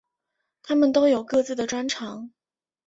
[0.63, 2.31] 他们都有各自的专长。